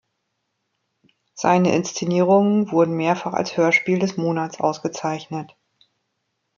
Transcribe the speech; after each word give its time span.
Seine 1.35 1.75
Inszenierungen 1.75 2.71
wurden 2.71 2.95
mehrfach 2.95 3.33
als 3.33 3.55
Hörspiel 3.55 3.99
des 3.99 4.17
Monats 4.17 4.59
ausgezeichnet. 4.59 5.55